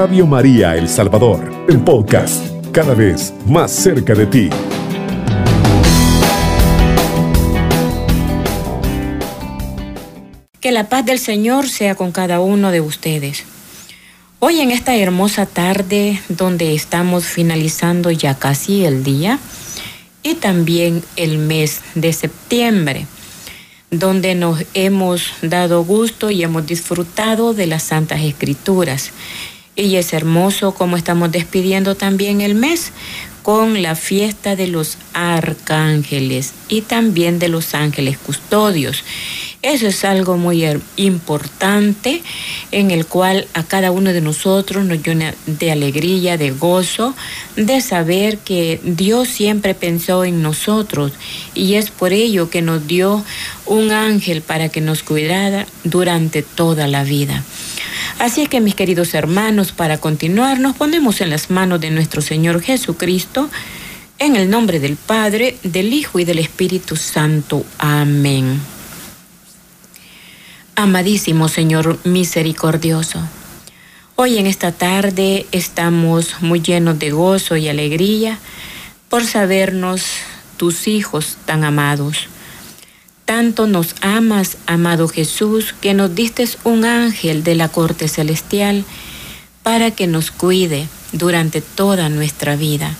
Radio 0.00 0.26
María 0.26 0.78
El 0.78 0.88
Salvador, 0.88 1.66
el 1.68 1.78
podcast, 1.80 2.42
cada 2.72 2.94
vez 2.94 3.34
más 3.44 3.70
cerca 3.70 4.14
de 4.14 4.24
ti. 4.24 4.48
Que 10.58 10.72
la 10.72 10.88
paz 10.88 11.04
del 11.04 11.18
Señor 11.18 11.68
sea 11.68 11.96
con 11.96 12.12
cada 12.12 12.40
uno 12.40 12.70
de 12.70 12.80
ustedes. 12.80 13.44
Hoy 14.38 14.60
en 14.60 14.70
esta 14.70 14.96
hermosa 14.96 15.44
tarde 15.44 16.18
donde 16.30 16.74
estamos 16.74 17.26
finalizando 17.26 18.10
ya 18.10 18.38
casi 18.38 18.86
el 18.86 19.04
día 19.04 19.38
y 20.22 20.36
también 20.36 21.04
el 21.16 21.36
mes 21.36 21.82
de 21.94 22.14
septiembre, 22.14 23.06
donde 23.90 24.34
nos 24.34 24.64
hemos 24.72 25.34
dado 25.42 25.84
gusto 25.84 26.30
y 26.30 26.42
hemos 26.42 26.66
disfrutado 26.66 27.52
de 27.52 27.66
las 27.66 27.82
Santas 27.82 28.22
Escrituras. 28.22 29.12
Y 29.80 29.96
es 29.96 30.12
hermoso 30.12 30.74
como 30.74 30.98
estamos 30.98 31.32
despidiendo 31.32 31.94
también 31.94 32.42
el 32.42 32.54
mes 32.54 32.92
con 33.42 33.80
la 33.80 33.96
fiesta 33.96 34.54
de 34.54 34.66
los 34.66 34.98
arcángeles 35.14 36.52
y 36.68 36.82
también 36.82 37.38
de 37.38 37.48
los 37.48 37.74
ángeles 37.74 38.18
custodios. 38.18 39.02
Eso 39.62 39.86
es 39.86 40.04
algo 40.04 40.36
muy 40.36 40.66
importante 40.96 42.22
en 42.72 42.90
el 42.90 43.06
cual 43.06 43.46
a 43.54 43.62
cada 43.62 43.90
uno 43.90 44.12
de 44.12 44.20
nosotros 44.20 44.84
nos 44.84 45.02
llena 45.02 45.34
de 45.46 45.72
alegría, 45.72 46.36
de 46.36 46.50
gozo, 46.50 47.14
de 47.56 47.80
saber 47.80 48.36
que 48.36 48.80
Dios 48.84 49.28
siempre 49.28 49.74
pensó 49.74 50.24
en 50.24 50.42
nosotros 50.42 51.12
y 51.54 51.74
es 51.74 51.90
por 51.90 52.12
ello 52.12 52.50
que 52.50 52.60
nos 52.60 52.86
dio 52.86 53.24
un 53.64 53.92
ángel 53.92 54.42
para 54.42 54.68
que 54.68 54.82
nos 54.82 55.02
cuidara 55.02 55.66
durante 55.84 56.42
toda 56.42 56.86
la 56.86 57.02
vida. 57.02 57.44
Así 58.20 58.42
es 58.42 58.50
que 58.50 58.60
mis 58.60 58.74
queridos 58.74 59.14
hermanos, 59.14 59.72
para 59.72 59.96
continuar, 59.96 60.60
nos 60.60 60.76
ponemos 60.76 61.22
en 61.22 61.30
las 61.30 61.48
manos 61.48 61.80
de 61.80 61.90
nuestro 61.90 62.20
Señor 62.20 62.60
Jesucristo, 62.60 63.48
en 64.18 64.36
el 64.36 64.50
nombre 64.50 64.78
del 64.78 64.96
Padre, 64.96 65.56
del 65.62 65.94
Hijo 65.94 66.18
y 66.18 66.26
del 66.26 66.38
Espíritu 66.38 66.96
Santo. 66.96 67.64
Amén. 67.78 68.60
Amadísimo 70.74 71.48
Señor 71.48 71.98
misericordioso, 72.04 73.26
hoy 74.16 74.36
en 74.36 74.46
esta 74.46 74.72
tarde 74.72 75.46
estamos 75.50 76.42
muy 76.42 76.60
llenos 76.60 76.98
de 76.98 77.12
gozo 77.12 77.56
y 77.56 77.68
alegría 77.68 78.38
por 79.08 79.24
sabernos 79.24 80.04
tus 80.58 80.88
hijos 80.88 81.38
tan 81.46 81.64
amados. 81.64 82.28
Tanto 83.30 83.68
nos 83.68 83.94
amas, 84.00 84.56
amado 84.66 85.06
Jesús, 85.06 85.72
que 85.80 85.94
nos 85.94 86.12
diste 86.16 86.48
un 86.64 86.84
ángel 86.84 87.44
de 87.44 87.54
la 87.54 87.68
corte 87.68 88.08
celestial 88.08 88.84
para 89.62 89.92
que 89.92 90.08
nos 90.08 90.32
cuide 90.32 90.88
durante 91.12 91.60
toda 91.60 92.08
nuestra 92.08 92.56
vida. 92.56 92.92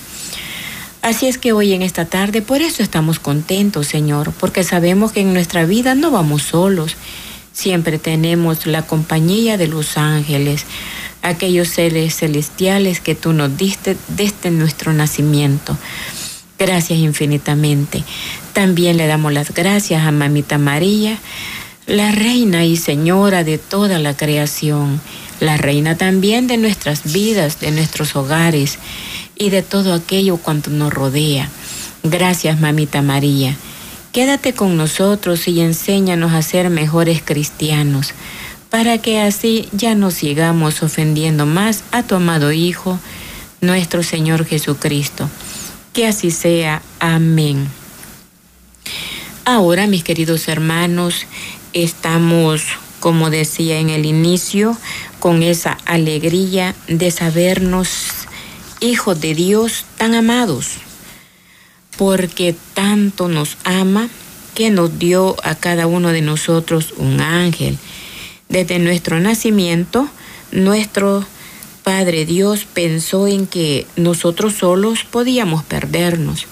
Así 1.03 1.27
es 1.27 1.37
que 1.37 1.53
hoy 1.53 1.73
en 1.73 1.83
esta 1.83 2.05
tarde, 2.05 2.43
por 2.43 2.63
eso 2.63 2.81
estamos 2.81 3.19
contentos, 3.19 3.89
Señor, 3.89 4.33
porque 4.39 4.63
sabemos 4.63 5.11
que 5.11 5.23
en 5.23 5.35
nuestra 5.35 5.65
vida 5.65 5.97
no 5.97 6.13
vamos 6.13 6.45
solos 6.45 6.95
Siempre 7.53 7.99
tenemos 7.99 8.67
la 8.67 8.83
compañía 8.83 9.57
de 9.57 9.67
los 9.67 9.97
ángeles, 9.97 10.65
aquellos 11.23 11.67
seres 11.67 12.15
celestiales 12.15 13.01
que 13.01 13.17
tú 13.17 13.33
nos 13.33 13.57
diste 13.57 13.97
desde 14.07 14.53
nuestro 14.53 14.93
nacimiento. 14.93 15.77
Gracias 16.61 16.99
infinitamente. 16.99 18.05
También 18.53 18.97
le 18.97 19.07
damos 19.07 19.33
las 19.33 19.55
gracias 19.55 20.05
a 20.05 20.11
Mamita 20.11 20.59
María, 20.59 21.19
la 21.87 22.11
reina 22.13 22.65
y 22.65 22.77
señora 22.77 23.45
de 23.45 23.59
toda 23.59 23.99
la 23.99 24.17
creación, 24.17 25.01
la 25.41 25.57
reina 25.57 25.97
también 25.97 26.47
de 26.47 26.57
nuestras 26.57 27.13
vidas, 27.13 27.61
de 27.61 27.71
nuestros 27.71 28.17
hogares 28.17 28.79
y 29.37 29.51
de 29.51 29.63
todo 29.63 29.95
aquello 29.95 30.37
cuanto 30.37 30.71
nos 30.71 30.93
rodea. 30.93 31.49
Gracias, 32.03 32.61
Mamita 32.61 33.03
María. 33.03 33.57
Quédate 34.13 34.53
con 34.53 34.77
nosotros 34.77 35.47
y 35.47 35.61
enséñanos 35.61 36.33
a 36.33 36.43
ser 36.43 36.69
mejores 36.71 37.23
cristianos, 37.25 38.13
para 38.69 38.99
que 38.99 39.21
así 39.21 39.69
ya 39.73 39.95
no 39.95 40.11
sigamos 40.11 40.83
ofendiendo 40.83 41.47
más 41.47 41.85
a 41.93 42.03
tu 42.03 42.17
amado 42.17 42.53
Hijo, 42.53 42.99
nuestro 43.61 44.03
Señor 44.03 44.45
Jesucristo. 44.45 45.29
Que 45.93 46.07
así 46.07 46.31
sea. 46.31 46.83
Amén. 46.99 47.80
Ahora, 49.45 49.87
mis 49.87 50.05
queridos 50.05 50.49
hermanos, 50.49 51.27
estamos, 51.73 52.63
como 53.01 53.31
decía 53.31 53.79
en 53.79 53.91
el 53.91 54.07
inicio, 54.07 54.77
con 55.19 55.43
esa 55.43 55.79
alegría 55.85 56.75
de 56.89 57.11
sabernos 57.11 57.89
hijos 58.81 59.21
de 59.21 59.35
Dios 59.35 59.85
tan 59.99 60.15
amados 60.15 60.79
porque 62.01 62.55
tanto 62.73 63.29
nos 63.29 63.59
ama 63.63 64.09
que 64.55 64.71
nos 64.71 64.99
dio 64.99 65.37
a 65.43 65.55
cada 65.55 65.87
uno 65.87 66.13
de 66.13 66.23
nosotros 66.23 66.95
un 66.97 67.21
ángel. 67.21 67.77
Desde 68.49 68.79
nuestro 68.79 69.21
nacimiento, 69.21 70.09
nuestro 70.51 71.27
Padre 71.85 72.25
Dios 72.25 72.65
pensó 72.65 73.27
en 73.29 73.47
que 73.47 73.87
nosotros 73.97 74.55
solos 74.55 75.05
podíamos 75.05 75.63
perdernos 75.63 76.47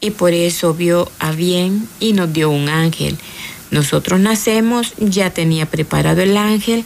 y 0.00 0.10
por 0.10 0.32
eso 0.32 0.74
vio 0.74 1.10
a 1.18 1.32
bien 1.32 1.88
y 2.00 2.12
nos 2.12 2.32
dio 2.32 2.50
un 2.50 2.68
ángel. 2.68 3.16
Nosotros 3.70 4.20
nacemos, 4.20 4.94
ya 4.98 5.30
tenía 5.30 5.66
preparado 5.66 6.22
el 6.22 6.36
ángel, 6.36 6.84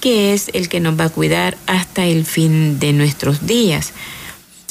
que 0.00 0.32
es 0.32 0.50
el 0.54 0.68
que 0.68 0.80
nos 0.80 0.98
va 0.98 1.04
a 1.04 1.10
cuidar 1.10 1.56
hasta 1.66 2.06
el 2.06 2.24
fin 2.24 2.78
de 2.78 2.92
nuestros 2.92 3.46
días. 3.46 3.92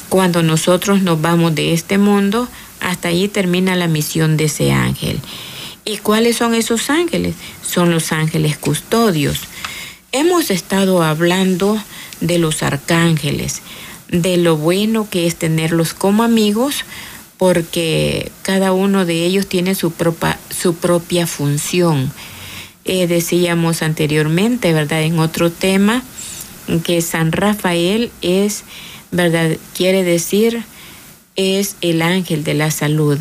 Cuando 0.08 0.42
nosotros 0.42 1.02
nos 1.02 1.20
vamos 1.22 1.54
de 1.54 1.72
este 1.72 1.98
mundo, 1.98 2.48
hasta 2.80 3.08
allí 3.08 3.28
termina 3.28 3.76
la 3.76 3.88
misión 3.88 4.36
de 4.36 4.44
ese 4.44 4.72
ángel. 4.72 5.20
¿Y 5.84 5.98
cuáles 5.98 6.36
son 6.36 6.54
esos 6.54 6.90
ángeles? 6.90 7.34
Son 7.66 7.90
los 7.90 8.12
ángeles 8.12 8.58
custodios. 8.58 9.38
Hemos 10.10 10.50
estado 10.50 11.02
hablando 11.02 11.82
de 12.20 12.38
los 12.38 12.62
arcángeles, 12.62 13.62
de 14.08 14.36
lo 14.36 14.56
bueno 14.56 15.08
que 15.08 15.26
es 15.26 15.36
tenerlos 15.36 15.94
como 15.94 16.22
amigos, 16.22 16.84
porque 17.42 18.30
cada 18.42 18.72
uno 18.72 19.04
de 19.04 19.26
ellos 19.26 19.48
tiene 19.48 19.74
su, 19.74 19.90
propia, 19.90 21.26
función. 21.26 22.12
Eh, 22.84 23.08
decíamos 23.08 23.82
anteriormente, 23.82 24.72
¿verdad? 24.72 25.02
En 25.02 25.18
otro 25.18 25.50
tema, 25.50 26.04
que 26.84 27.02
San 27.02 27.32
Rafael 27.32 28.12
es, 28.20 28.62
¿verdad? 29.10 29.56
Quiere 29.74 30.04
decir 30.04 30.62
es 31.34 31.74
el 31.80 32.02
ángel 32.02 32.44
de 32.44 32.54
la 32.54 32.70
salud. 32.70 33.18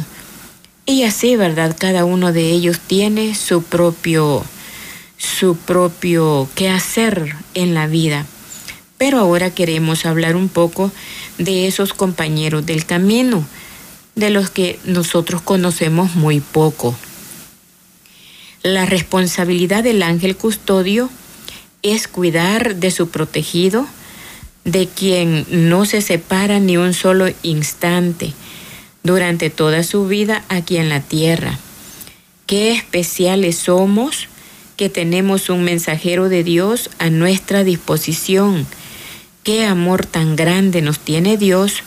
Y 0.85 1.01
así, 1.01 1.35
¿verdad? 1.35 1.75
Cada 1.75 2.05
uno 2.05 2.31
de 2.31 2.51
ellos 2.51 2.79
tiene 2.79 3.33
su 3.33 3.63
propio, 3.63 4.45
su 5.17 5.57
propio 5.57 6.47
qué 6.53 6.69
hacer 6.69 7.37
en 7.55 7.73
la 7.73 7.87
vida. 7.87 8.27
Pero 8.99 9.17
ahora 9.17 9.49
queremos 9.49 10.05
hablar 10.05 10.35
un 10.35 10.47
poco 10.47 10.91
de 11.39 11.65
esos 11.65 11.95
compañeros 11.95 12.67
del 12.67 12.85
camino, 12.85 13.47
de 14.15 14.29
los 14.29 14.49
que 14.49 14.79
nosotros 14.85 15.41
conocemos 15.41 16.15
muy 16.15 16.39
poco. 16.39 16.95
La 18.63 18.85
responsabilidad 18.85 19.83
del 19.83 20.03
ángel 20.03 20.35
custodio 20.35 21.09
es 21.81 22.07
cuidar 22.07 22.75
de 22.75 22.91
su 22.91 23.09
protegido, 23.09 23.87
de 24.65 24.87
quien 24.87 25.45
no 25.49 25.85
se 25.85 26.01
separa 26.01 26.59
ni 26.59 26.77
un 26.77 26.93
solo 26.93 27.27
instante 27.41 28.33
durante 29.03 29.49
toda 29.49 29.83
su 29.83 30.07
vida 30.07 30.43
aquí 30.49 30.77
en 30.77 30.89
la 30.89 30.99
tierra. 30.99 31.57
Qué 32.45 32.73
especiales 32.73 33.57
somos 33.57 34.27
que 34.77 34.89
tenemos 34.89 35.49
un 35.49 35.63
mensajero 35.63 36.29
de 36.29 36.43
Dios 36.43 36.89
a 36.99 37.09
nuestra 37.09 37.63
disposición. 37.63 38.67
Qué 39.43 39.65
amor 39.65 40.05
tan 40.05 40.35
grande 40.35 40.81
nos 40.81 40.99
tiene 40.99 41.37
Dios 41.37 41.83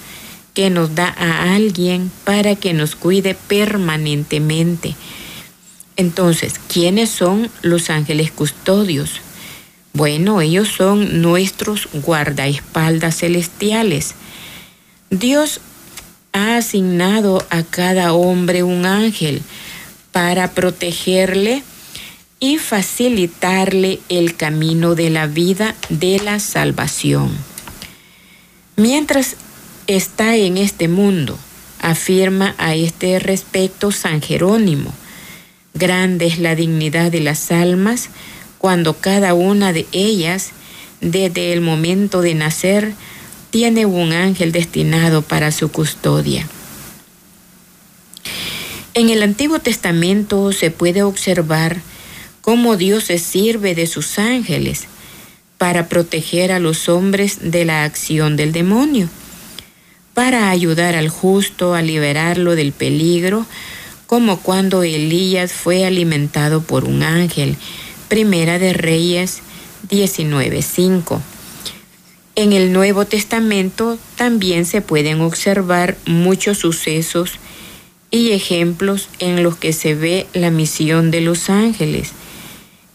que 0.55 0.71
nos 0.71 0.95
da 0.95 1.09
a 1.09 1.55
alguien 1.55 2.11
para 2.25 2.55
que 2.55 2.73
nos 2.73 2.95
cuide 2.95 3.35
permanentemente. 3.35 4.95
Entonces, 5.97 6.55
¿quiénes 6.69 7.11
son 7.11 7.51
los 7.63 7.91
ángeles 7.91 8.31
custodios? 8.31 9.21
Bueno, 9.93 10.41
ellos 10.41 10.69
son 10.69 11.23
nuestros 11.23 11.89
guardaespaldas 11.93 13.19
celestiales. 13.19 14.15
Dios 15.11 15.61
ha 16.33 16.57
asignado 16.57 17.47
a 17.51 17.63
cada 17.63 18.13
hombre 18.13 18.63
un 18.65 18.87
ángel 18.87 19.43
para 20.11 20.51
protegerle 20.51 21.63
y 22.41 22.59
facilitarle 22.59 24.01
el 24.09 24.37
camino 24.37 24.95
de 24.95 25.11
la 25.11 25.27
vida 25.27 25.75
de 25.89 26.19
la 26.19 26.41
salvación. 26.41 27.31
Mientras 28.77 29.37
está 29.87 30.37
en 30.37 30.57
este 30.57 30.89
mundo, 30.89 31.39
afirma 31.81 32.55
a 32.59 32.75
este 32.75 33.19
respecto 33.19 33.93
San 33.93 34.23
Jerónimo, 34.23 34.93
grande 35.75 36.27
es 36.27 36.39
la 36.39 36.55
dignidad 36.55 37.11
de 37.11 37.21
las 37.21 37.51
almas, 37.51 38.09
cuando 38.59 38.95
cada 38.95 39.35
una 39.35 39.73
de 39.73 39.87
ellas 39.93 40.53
desde 41.01 41.53
el 41.53 41.61
momento 41.61 42.23
de 42.23 42.35
nacer, 42.35 42.95
tiene 43.51 43.87
un 43.87 44.13
ángel 44.13 44.53
destinado 44.53 45.23
para 45.23 45.53
su 45.53 45.71
custodia. 45.71 46.49
En 48.95 49.11
el 49.11 49.23
Antiguo 49.23 49.59
Testamento 49.59 50.53
se 50.53 50.71
puede 50.71 51.03
observar 51.03 51.81
cómo 52.41 52.77
Dios 52.77 53.05
se 53.05 53.19
sirve 53.19 53.75
de 53.75 53.87
sus 53.87 54.19
ángeles 54.19 54.87
para 55.59 55.89
proteger 55.89 56.53
a 56.53 56.59
los 56.59 56.89
hombres 56.89 57.51
de 57.51 57.65
la 57.65 57.85
acción 57.85 58.37
del 58.37 58.53
demonio, 58.53 59.09
para 60.15 60.51
ayudar 60.51 60.95
al 60.95 61.09
justo 61.09 61.75
a 61.75 61.83
liberarlo 61.83 62.55
del 62.55 62.73
peligro, 62.73 63.47
como 64.07 64.41
cuando 64.41 64.85
Elías 64.85 65.53
fue 65.53 65.85
alimentado 65.85 66.63
por 66.63 66.85
un 66.85 67.03
ángel. 67.03 67.57
Primera 68.09 68.59
de 68.59 68.73
Reyes 68.73 69.43
19:5. 69.91 71.21
En 72.37 72.53
el 72.53 72.73
Nuevo 72.73 73.05
Testamento 73.05 73.99
también 74.17 74.67
se 74.67 74.81
pueden 74.81 75.21
observar 75.21 75.97
muchos 76.07 76.59
sucesos 76.59 77.39
y 78.11 78.31
ejemplos 78.31 79.09
en 79.19 79.43
los 79.43 79.57
que 79.57 79.73
se 79.73 79.95
ve 79.95 80.27
la 80.33 80.51
misión 80.51 81.11
de 81.11 81.21
los 81.21 81.51
ángeles. 81.51 82.13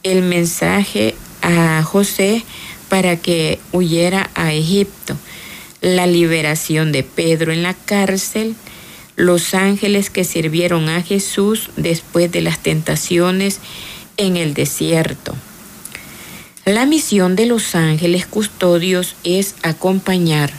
El 0.04 0.24
mensaje 0.24 1.16
a 1.42 1.84
José 1.84 2.44
para 2.90 3.18
que 3.18 3.60
huyera 3.72 4.30
a 4.36 4.54
Egipto, 4.54 5.16
la 5.82 6.08
liberación 6.08 6.92
de 6.92 7.04
Pedro 7.04 7.52
en 7.52 7.64
la 7.64 7.74
cárcel, 7.74 8.56
los 9.16 9.54
ángeles 9.54 10.10
que 10.10 10.24
sirvieron 10.24 10.90
a 10.90 11.02
Jesús 11.02 11.70
después 11.76 12.32
de 12.32 12.42
las 12.42 12.60
tentaciones 12.60 13.60
en 14.18 14.38
el 14.38 14.54
desierto. 14.54 15.36
La 16.66 16.86
misión 16.86 17.36
de 17.36 17.46
los 17.46 17.76
ángeles 17.76 18.26
custodios 18.28 19.16
es 19.24 19.56
acompañar 19.64 20.52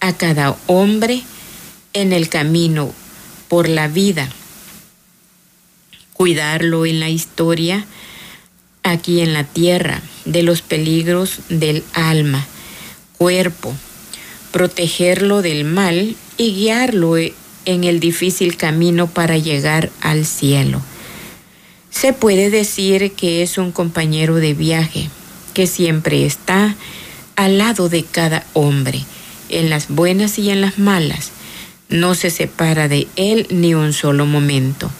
a 0.00 0.12
cada 0.12 0.56
hombre 0.66 1.22
en 1.92 2.12
el 2.12 2.28
camino 2.28 2.92
por 3.48 3.68
la 3.68 3.88
vida, 3.88 4.28
cuidarlo 6.12 6.86
en 6.86 7.00
la 7.00 7.08
historia, 7.08 7.86
aquí 8.82 9.20
en 9.20 9.32
la 9.32 9.44
tierra 9.44 10.02
de 10.24 10.42
los 10.42 10.62
peligros 10.62 11.40
del 11.48 11.84
alma, 11.92 12.46
cuerpo, 13.16 13.74
protegerlo 14.52 15.42
del 15.42 15.64
mal 15.64 16.16
y 16.36 16.54
guiarlo 16.54 17.16
en 17.16 17.84
el 17.84 18.00
difícil 18.00 18.56
camino 18.56 19.08
para 19.08 19.36
llegar 19.36 19.90
al 20.00 20.24
cielo. 20.24 20.80
Se 21.90 22.12
puede 22.12 22.50
decir 22.50 23.12
que 23.12 23.42
es 23.42 23.58
un 23.58 23.72
compañero 23.72 24.36
de 24.36 24.54
viaje 24.54 25.10
que 25.54 25.66
siempre 25.66 26.24
está 26.24 26.76
al 27.36 27.58
lado 27.58 27.88
de 27.88 28.04
cada 28.04 28.46
hombre, 28.52 29.04
en 29.48 29.70
las 29.70 29.88
buenas 29.88 30.38
y 30.38 30.50
en 30.50 30.60
las 30.60 30.78
malas. 30.78 31.32
No 31.88 32.14
se 32.14 32.30
separa 32.30 32.88
de 32.88 33.08
él 33.16 33.46
ni 33.50 33.74
un 33.74 33.92
solo 33.92 34.26
momento. 34.26 34.90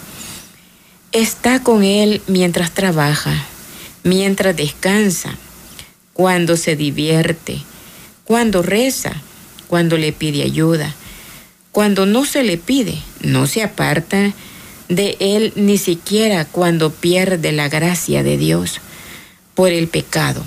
Está 1.13 1.63
con 1.63 1.85
él 1.85 2.23
mientras 2.27 2.73
trabaja, 2.73 3.33
mientras 4.05 4.57
descansa, 4.57 5.37
cuando 6.13 6.57
se 6.57 6.77
divierte, 6.77 7.63
cuando 8.25 8.63
reza, 8.63 9.23
cuando 9.69 9.97
le 9.97 10.13
pide 10.13 10.43
ayuda. 10.43 10.95
Cuando 11.71 12.07
no 12.07 12.25
se 12.25 12.43
le 12.43 12.59
pide, 12.59 12.99
no 13.21 13.47
se 13.47 13.63
aparta 13.63 14.33
de 14.89 15.17
él 15.21 15.53
ni 15.55 15.79
siquiera 15.79 16.45
cuando 16.45 16.91
pierde 16.91 17.53
la 17.53 17.69
gracia 17.69 18.23
de 18.23 18.37
Dios 18.37 18.81
por 19.55 19.71
el 19.71 19.87
pecado. 19.87 20.45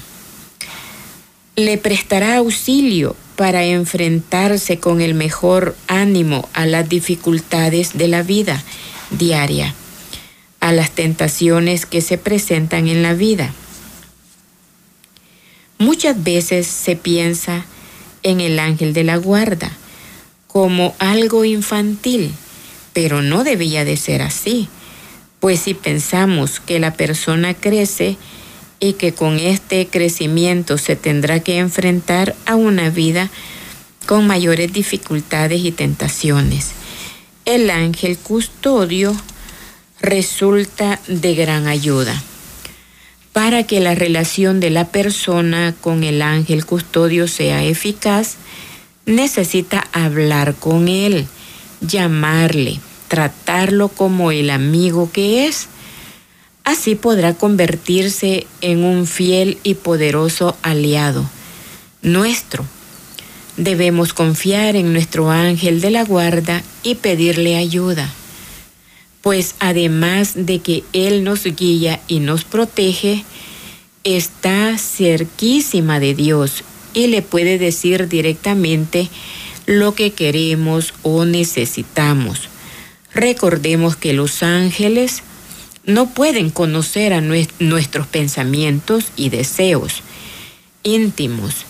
Le 1.56 1.78
prestará 1.78 2.38
auxilio 2.38 3.16
para 3.36 3.64
enfrentarse 3.64 4.80
con 4.80 5.00
el 5.00 5.14
mejor 5.14 5.76
ánimo 5.88 6.50
a 6.54 6.66
las 6.66 6.90
dificultades 6.90 7.98
de 7.98 8.08
la 8.08 8.24
vida 8.24 8.62
diaria 9.12 9.76
a 10.62 10.72
las 10.72 10.92
tentaciones 10.92 11.86
que 11.86 12.02
se 12.02 12.18
presentan 12.18 12.88
en 12.88 13.02
la 13.02 13.14
vida. 13.14 13.52
Muchas 15.80 16.24
veces 16.24 16.68
se 16.68 16.96
piensa 16.96 17.66
en 18.24 18.42
el 18.42 18.60
ángel 18.60 18.94
de 18.94 19.04
la 19.04 19.18
guarda 19.18 19.72
como 20.48 20.96
algo 21.00 21.46
infantil, 21.46 22.34
pero 22.94 23.22
no 23.22 23.44
debía 23.44 23.86
de 23.86 23.96
ser 23.98 24.22
así, 24.22 24.68
pues 25.40 25.62
si 25.62 25.74
pensamos 25.74 26.60
que 26.60 26.80
la 26.80 26.94
persona 26.94 27.54
crece 27.54 28.18
y 28.80 28.94
que 28.94 29.14
con 29.14 29.40
este 29.40 29.88
crecimiento 29.88 30.78
se 30.78 30.96
tendrá 30.96 31.40
que 31.40 31.58
enfrentar 31.58 32.36
a 32.46 32.56
una 32.56 32.90
vida 32.90 33.30
con 34.08 34.28
mayores 34.28 34.74
dificultades 34.74 35.64
y 35.64 35.72
tentaciones, 35.72 36.72
el 37.46 37.70
ángel 37.70 38.18
custodio 38.18 39.16
resulta 40.02 41.00
de 41.08 41.36
gran 41.36 41.68
ayuda 41.68 42.22
para 43.34 43.64
que 43.64 43.80
la 43.80 43.96
relación 43.96 44.60
de 44.60 44.70
la 44.70 44.88
persona 44.88 45.74
con 45.80 46.04
el 46.04 46.22
ángel 46.22 46.66
custodio 46.66 47.28
sea 47.28 47.64
eficaz, 47.64 48.36
necesita 49.06 49.88
hablar 49.94 50.56
con 50.56 50.88
él, 50.88 51.28
llamarle, 51.80 52.80
tratarlo 53.08 53.88
como 53.88 54.32
el 54.32 54.50
amigo 54.50 55.12
que 55.12 55.48
es. 55.48 55.68
Así 56.64 56.96
podrá 56.96 57.34
convertirse 57.34 58.46
en 58.62 58.84
un 58.84 59.08
fiel 59.08 59.58
y 59.64 59.76
poderoso 59.76 60.58
aliado 60.62 61.30
nuestro. 62.02 62.66
Debemos 63.58 64.14
confiar 64.14 64.76
en 64.76 64.94
nuestro 64.94 65.30
ángel 65.30 65.82
de 65.82 65.92
la 65.92 66.04
guarda 66.04 66.64
y 66.84 66.96
pedirle 66.96 67.58
ayuda 67.58 68.12
pues 69.22 69.56
además 69.60 70.34
de 70.36 70.60
que 70.60 70.84
Él 70.94 71.24
nos 71.24 71.44
guía 71.44 72.02
y 72.08 72.20
nos 72.20 72.44
protege, 72.44 73.24
está 74.04 74.78
cerquísima 74.78 76.00
de 76.00 76.16
Dios 76.16 76.64
y 76.94 77.08
le 77.08 77.22
puede 77.22 77.58
decir 77.58 78.08
directamente 78.08 79.10
lo 79.68 79.94
que 79.94 80.12
queremos 80.12 80.94
o 81.04 81.26
necesitamos. 81.26 82.50
Recordemos 83.14 83.96
que 83.96 84.14
los 84.14 84.42
ángeles 84.42 85.22
no 85.86 86.10
pueden 86.10 86.50
conocer 86.50 87.14
a 87.14 87.22
nuestros 87.22 88.08
pensamientos 88.08 89.06
y 89.16 89.30
deseos 89.30 90.02
íntimos, 90.84 91.66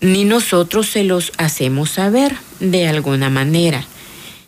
ni 0.00 0.24
nosotros 0.24 0.86
se 0.86 1.02
los 1.02 1.32
hacemos 1.38 1.90
saber 1.90 2.36
de 2.60 2.86
alguna 2.86 3.30
manera 3.30 3.86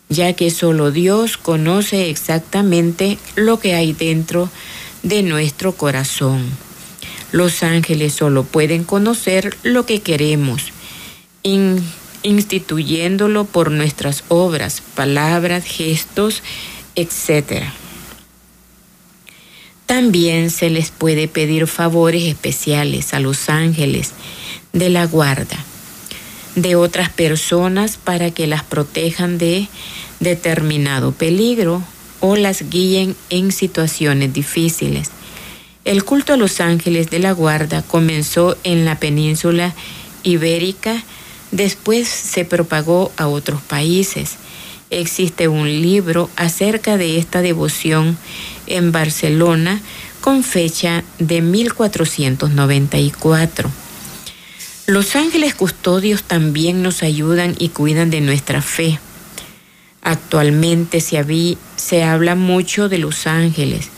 ya 0.09 0.33
que 0.33 0.51
solo 0.51 0.91
Dios 0.91 1.37
conoce 1.37 2.09
exactamente 2.09 3.17
lo 3.35 3.59
que 3.59 3.75
hay 3.75 3.93
dentro 3.93 4.49
de 5.03 5.23
nuestro 5.23 5.73
corazón. 5.73 6.45
Los 7.31 7.61
ángeles 7.63 8.13
solo 8.13 8.43
pueden 8.43 8.83
conocer 8.83 9.57
lo 9.63 9.85
que 9.85 10.01
queremos, 10.01 10.71
instituyéndolo 12.23 13.45
por 13.45 13.69
nuestras 13.71 14.23
obras, 14.29 14.81
palabras, 14.95 15.65
gestos, 15.65 16.41
etc. 16.95 17.63
También 19.85 20.49
se 20.49 20.69
les 20.69 20.91
puede 20.91 21.27
pedir 21.27 21.67
favores 21.67 22.23
especiales 22.23 23.13
a 23.13 23.19
los 23.19 23.49
ángeles 23.49 24.13
de 24.71 24.89
la 24.89 25.05
guarda 25.05 25.66
de 26.57 26.75
otras 26.75 27.09
personas 27.09 27.97
para 27.97 28.31
que 28.31 28.47
las 28.47 28.63
protejan 28.63 29.37
de 29.37 29.67
determinado 30.19 31.11
peligro 31.11 31.83
o 32.19 32.35
las 32.35 32.71
guíen 32.71 33.15
en 33.29 33.51
situaciones 33.51 34.33
difíciles. 34.33 35.11
El 35.85 36.03
culto 36.03 36.33
a 36.33 36.37
los 36.37 36.59
ángeles 36.59 37.11
de 37.11 37.19
la 37.19 37.31
guarda 37.31 37.83
comenzó 37.83 38.57
en 38.63 38.85
la 38.85 38.99
península 38.99 39.75
ibérica, 40.23 41.03
después 41.51 42.09
se 42.09 42.43
propagó 42.43 43.11
a 43.17 43.27
otros 43.27 43.61
países. 43.61 44.37
Existe 44.89 45.47
un 45.47 45.67
libro 45.67 46.27
acerca 46.37 46.97
de 46.97 47.19
esta 47.19 47.43
devoción 47.43 48.17
en 48.65 48.91
Barcelona 48.91 49.79
con 50.21 50.43
fecha 50.43 51.03
de 51.19 51.43
1494. 51.43 53.69
Los 54.89 55.17
ángeles 55.17 55.53
custodios 55.53 56.23
también 56.23 56.81
nos 56.81 57.03
ayudan 57.03 57.55
y 57.59 57.67
cuidan 57.67 58.09
de 58.09 58.21
nuestra 58.21 58.61
fe. 58.61 58.99
Actualmente 60.01 61.01
se, 61.01 62.03
habla 62.03 62.35
mucho 62.35 62.87
de 62.87 62.97
los 62.97 63.27
ángeles. 63.27 63.89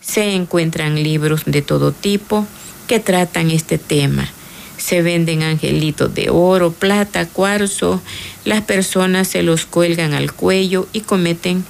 Se 0.00 0.34
encuentran 0.34 1.00
libros 1.00 1.42
de 1.46 1.62
todo 1.62 1.92
tipo 1.92 2.48
que 2.88 2.98
tratan 2.98 3.52
este 3.52 3.78
tema. 3.78 4.28
Se 4.76 5.02
venden 5.02 5.44
angelitos 5.44 6.12
de 6.12 6.30
oro, 6.30 6.72
plata, 6.72 7.28
cuarzo. 7.28 8.02
Las 8.44 8.62
personas 8.62 9.28
se 9.28 9.44
los 9.44 9.66
cuelgan 9.66 10.14
al 10.14 10.32
cuello 10.32 10.88
y 10.92 11.02
cometen 11.02 11.64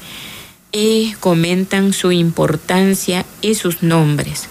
y 0.72 1.12
comentan 1.20 1.92
su 1.92 2.12
importancia 2.12 3.26
y 3.42 3.56
sus 3.56 3.82
nombres. 3.82 4.48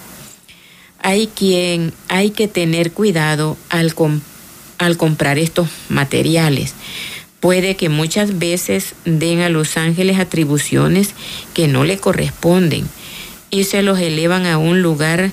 Hay 1.04 1.26
quien 1.26 1.92
hay 2.08 2.30
que 2.30 2.48
tener 2.48 2.90
cuidado 2.90 3.58
al, 3.68 3.94
al 4.78 4.96
comprar 4.96 5.38
estos 5.38 5.68
materiales. 5.90 6.72
Puede 7.40 7.76
que 7.76 7.90
muchas 7.90 8.38
veces 8.38 8.94
den 9.04 9.40
a 9.40 9.50
los 9.50 9.76
ángeles 9.76 10.18
atribuciones 10.18 11.10
que 11.52 11.68
no 11.68 11.84
le 11.84 11.98
corresponden 11.98 12.88
y 13.50 13.64
se 13.64 13.82
los 13.82 13.98
elevan 13.98 14.46
a 14.46 14.56
un 14.56 14.80
lugar 14.80 15.30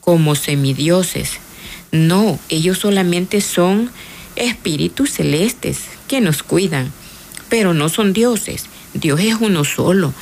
como 0.00 0.34
semidioses. 0.34 1.38
No, 1.90 2.38
ellos 2.50 2.76
solamente 2.76 3.40
son 3.40 3.90
espíritus 4.36 5.12
celestes 5.12 5.84
que 6.06 6.20
nos 6.20 6.42
cuidan, 6.42 6.92
pero 7.48 7.72
no 7.72 7.88
son 7.88 8.12
dioses. 8.12 8.66
Dios 8.92 9.20
es 9.20 9.36
uno 9.40 9.64
solo. 9.64 10.12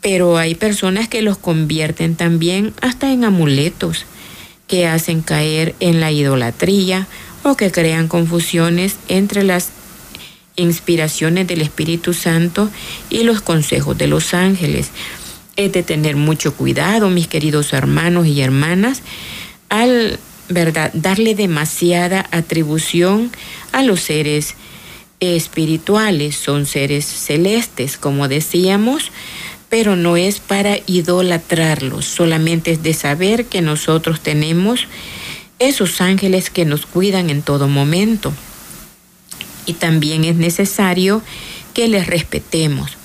Pero 0.00 0.38
hay 0.38 0.54
personas 0.54 1.08
que 1.08 1.22
los 1.22 1.38
convierten 1.38 2.14
también 2.14 2.72
hasta 2.80 3.12
en 3.12 3.24
amuletos, 3.24 4.06
que 4.66 4.86
hacen 4.86 5.22
caer 5.22 5.74
en 5.80 6.00
la 6.00 6.12
idolatría 6.12 7.08
o 7.42 7.56
que 7.56 7.70
crean 7.70 8.08
confusiones 8.08 8.96
entre 9.08 9.42
las 9.42 9.70
inspiraciones 10.56 11.46
del 11.46 11.62
Espíritu 11.62 12.12
Santo 12.12 12.68
y 13.10 13.22
los 13.22 13.40
consejos 13.40 13.96
de 13.96 14.08
los 14.08 14.34
ángeles. 14.34 14.90
Es 15.56 15.72
de 15.72 15.82
tener 15.82 16.16
mucho 16.16 16.54
cuidado, 16.54 17.08
mis 17.10 17.28
queridos 17.28 17.72
hermanos 17.72 18.26
y 18.26 18.40
hermanas, 18.40 19.02
al 19.68 20.18
¿verdad? 20.48 20.90
darle 20.94 21.34
demasiada 21.34 22.26
atribución 22.30 23.30
a 23.72 23.82
los 23.82 24.00
seres 24.00 24.54
espirituales. 25.20 26.36
Son 26.36 26.66
seres 26.66 27.04
celestes, 27.04 27.96
como 27.96 28.28
decíamos, 28.28 29.10
pero 29.68 29.96
no 29.96 30.16
es 30.16 30.40
para 30.40 30.78
idolatrarlos, 30.86 32.04
solamente 32.06 32.72
es 32.72 32.82
de 32.82 32.94
saber 32.94 33.46
que 33.46 33.60
nosotros 33.60 34.20
tenemos 34.20 34.86
esos 35.58 36.00
ángeles 36.00 36.50
que 36.50 36.64
nos 36.64 36.86
cuidan 36.86 37.30
en 37.30 37.42
todo 37.42 37.68
momento. 37.68 38.32
Y 39.66 39.74
también 39.74 40.24
es 40.24 40.36
necesario 40.36 41.22
que 41.74 41.88
les 41.88 42.06
respetemos. 42.06 42.96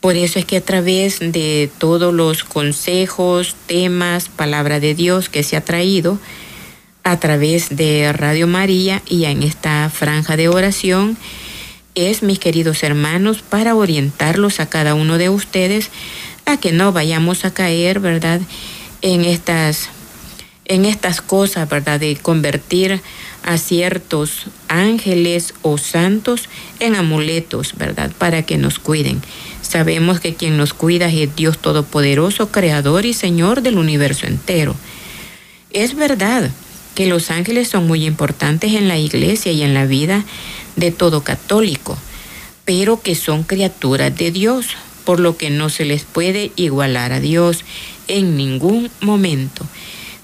Por 0.00 0.16
eso 0.16 0.38
es 0.38 0.44
que 0.44 0.56
a 0.56 0.60
través 0.60 1.20
de 1.20 1.70
todos 1.78 2.12
los 2.12 2.42
consejos, 2.42 3.54
temas, 3.66 4.28
palabra 4.28 4.80
de 4.80 4.94
Dios 4.94 5.28
que 5.28 5.42
se 5.42 5.56
ha 5.56 5.60
traído, 5.60 6.18
a 7.04 7.18
través 7.20 7.76
de 7.76 8.12
Radio 8.12 8.46
María 8.46 9.02
y 9.08 9.24
en 9.24 9.42
esta 9.42 9.90
franja 9.90 10.36
de 10.36 10.48
oración, 10.48 11.16
es, 11.94 12.22
mis 12.22 12.38
queridos 12.38 12.82
hermanos, 12.82 13.42
para 13.42 13.74
orientarlos 13.74 14.60
a 14.60 14.68
cada 14.68 14.94
uno 14.94 15.18
de 15.18 15.28
ustedes 15.28 15.90
a 16.46 16.56
que 16.56 16.72
no 16.72 16.92
vayamos 16.92 17.44
a 17.44 17.52
caer, 17.52 18.00
¿verdad?, 18.00 18.40
en 19.02 19.24
estas, 19.24 19.88
en 20.64 20.84
estas 20.84 21.20
cosas, 21.20 21.68
¿verdad?, 21.68 22.00
de 22.00 22.16
convertir 22.16 23.00
a 23.42 23.58
ciertos 23.58 24.46
ángeles 24.68 25.54
o 25.62 25.78
santos 25.78 26.48
en 26.80 26.94
amuletos, 26.96 27.74
¿verdad?, 27.76 28.10
para 28.18 28.42
que 28.42 28.56
nos 28.56 28.78
cuiden. 28.78 29.20
Sabemos 29.60 30.20
que 30.20 30.34
quien 30.34 30.56
nos 30.56 30.74
cuida 30.74 31.06
es 31.06 31.34
Dios 31.34 31.58
Todopoderoso, 31.58 32.50
Creador 32.50 33.06
y 33.06 33.14
Señor 33.14 33.62
del 33.62 33.78
universo 33.78 34.26
entero. 34.26 34.74
Es 35.70 35.94
verdad 35.94 36.50
que 36.94 37.06
los 37.06 37.30
ángeles 37.30 37.68
son 37.68 37.86
muy 37.86 38.04
importantes 38.04 38.74
en 38.74 38.88
la 38.88 38.98
iglesia 38.98 39.52
y 39.52 39.62
en 39.62 39.72
la 39.72 39.86
vida 39.86 40.24
de 40.76 40.90
todo 40.90 41.22
católico, 41.22 41.96
pero 42.64 43.00
que 43.00 43.14
son 43.14 43.42
criaturas 43.42 44.16
de 44.16 44.30
Dios, 44.30 44.68
por 45.04 45.20
lo 45.20 45.36
que 45.36 45.50
no 45.50 45.68
se 45.68 45.84
les 45.84 46.04
puede 46.04 46.52
igualar 46.56 47.12
a 47.12 47.20
Dios 47.20 47.64
en 48.08 48.36
ningún 48.36 48.90
momento, 49.00 49.66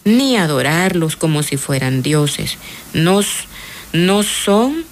ni 0.04 0.36
adorarlos 0.36 1.16
como 1.16 1.42
si 1.42 1.56
fueran 1.56 2.02
dioses. 2.02 2.58
No, 2.92 3.20
no 3.92 4.22
son, 4.22 4.84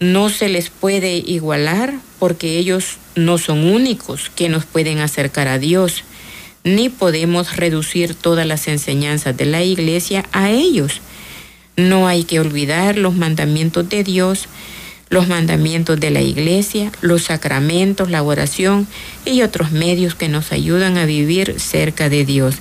no 0.00 0.30
se 0.30 0.48
les 0.48 0.70
puede 0.70 1.16
igualar 1.16 1.94
porque 2.18 2.58
ellos 2.58 2.96
no 3.14 3.38
son 3.38 3.64
únicos 3.64 4.30
que 4.34 4.48
nos 4.48 4.64
pueden 4.64 5.00
acercar 5.00 5.46
a 5.48 5.58
Dios, 5.58 6.04
ni 6.64 6.88
podemos 6.88 7.56
reducir 7.56 8.14
todas 8.14 8.46
las 8.46 8.68
enseñanzas 8.68 9.36
de 9.36 9.44
la 9.44 9.62
iglesia 9.62 10.24
a 10.32 10.50
ellos 10.50 11.02
no 11.76 12.06
hay 12.06 12.24
que 12.24 12.40
olvidar 12.40 12.96
los 12.96 13.14
mandamientos 13.14 13.88
de 13.88 14.04
Dios, 14.04 14.48
los 15.10 15.28
mandamientos 15.28 16.00
de 16.00 16.10
la 16.10 16.22
iglesia, 16.22 16.90
los 17.00 17.24
sacramentos, 17.24 18.10
la 18.10 18.22
oración 18.22 18.86
y 19.24 19.42
otros 19.42 19.72
medios 19.72 20.14
que 20.14 20.28
nos 20.28 20.52
ayudan 20.52 20.96
a 20.98 21.04
vivir 21.04 21.60
cerca 21.60 22.08
de 22.08 22.24
Dios. 22.24 22.56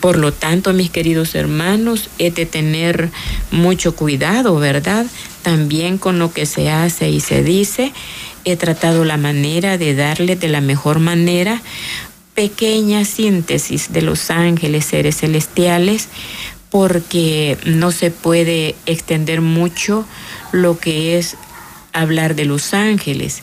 Por 0.00 0.16
lo 0.16 0.32
tanto, 0.32 0.72
mis 0.72 0.90
queridos 0.90 1.34
hermanos, 1.34 2.08
he 2.18 2.30
de 2.30 2.46
tener 2.46 3.10
mucho 3.50 3.94
cuidado, 3.94 4.56
¿verdad? 4.56 5.06
También 5.42 5.98
con 5.98 6.18
lo 6.18 6.32
que 6.32 6.46
se 6.46 6.70
hace 6.70 7.10
y 7.10 7.20
se 7.20 7.42
dice. 7.42 7.92
He 8.46 8.56
tratado 8.56 9.04
la 9.04 9.18
manera 9.18 9.76
de 9.76 9.94
darle 9.94 10.36
de 10.36 10.48
la 10.48 10.62
mejor 10.62 11.00
manera 11.00 11.60
pequeña 12.34 13.04
síntesis 13.04 13.92
de 13.92 14.00
los 14.00 14.30
ángeles, 14.30 14.86
seres 14.86 15.18
celestiales, 15.18 16.08
porque 16.70 17.58
no 17.64 17.90
se 17.92 18.10
puede 18.10 18.74
extender 18.86 19.40
mucho 19.40 20.06
lo 20.52 20.78
que 20.78 21.18
es 21.18 21.36
hablar 21.92 22.36
de 22.36 22.44
los 22.44 22.72
ángeles, 22.72 23.42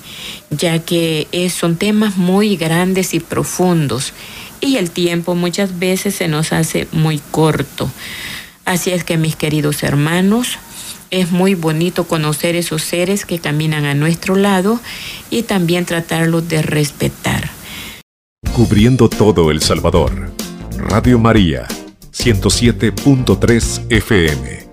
ya 0.49 0.79
que 0.79 1.27
son 1.53 1.75
temas 1.75 2.17
muy 2.17 2.55
grandes 2.55 3.13
y 3.13 3.19
profundos 3.19 4.13
y 4.61 4.77
el 4.77 4.91
tiempo 4.91 5.35
muchas 5.35 5.79
veces 5.79 6.15
se 6.15 6.27
nos 6.27 6.51
hace 6.53 6.87
muy 6.91 7.19
corto. 7.31 7.89
Así 8.65 8.91
es 8.91 9.03
que 9.03 9.17
mis 9.17 9.35
queridos 9.35 9.83
hermanos, 9.83 10.57
es 11.09 11.31
muy 11.31 11.55
bonito 11.55 12.05
conocer 12.05 12.55
esos 12.55 12.83
seres 12.83 13.25
que 13.25 13.39
caminan 13.39 13.85
a 13.85 13.93
nuestro 13.93 14.35
lado 14.35 14.79
y 15.29 15.43
también 15.43 15.85
tratarlos 15.85 16.49
de 16.49 16.61
respetar. 16.61 17.49
Cubriendo 18.53 19.07
todo 19.07 19.51
El 19.51 19.61
Salvador. 19.61 20.31
Radio 20.77 21.17
María 21.17 21.67
107.3 22.19 23.87
FM. 23.89 24.66